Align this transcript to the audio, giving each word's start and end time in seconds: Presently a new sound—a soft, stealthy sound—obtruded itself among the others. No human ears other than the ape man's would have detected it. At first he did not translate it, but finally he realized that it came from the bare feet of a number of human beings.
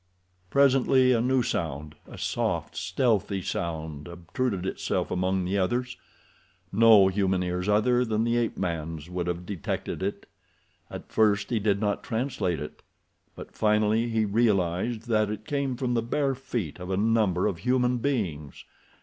Presently 0.49 1.11
a 1.13 1.21
new 1.21 1.43
sound—a 1.43 2.17
soft, 2.17 2.75
stealthy 2.75 3.43
sound—obtruded 3.43 4.65
itself 4.65 5.11
among 5.11 5.45
the 5.45 5.59
others. 5.59 5.95
No 6.71 7.07
human 7.07 7.43
ears 7.43 7.69
other 7.69 8.03
than 8.03 8.23
the 8.23 8.35
ape 8.35 8.57
man's 8.57 9.11
would 9.11 9.27
have 9.27 9.45
detected 9.45 10.01
it. 10.01 10.25
At 10.89 11.11
first 11.11 11.51
he 11.51 11.59
did 11.59 11.79
not 11.79 12.01
translate 12.03 12.59
it, 12.59 12.81
but 13.35 13.51
finally 13.55 14.09
he 14.09 14.25
realized 14.25 15.07
that 15.07 15.29
it 15.29 15.45
came 15.45 15.77
from 15.77 15.93
the 15.93 16.01
bare 16.01 16.33
feet 16.33 16.79
of 16.79 16.89
a 16.89 16.97
number 16.97 17.45
of 17.45 17.59
human 17.59 17.99
beings. 17.99 18.65